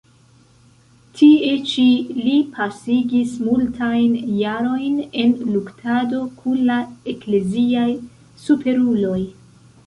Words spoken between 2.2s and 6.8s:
li pasigis multajn jarojn en luktado kun la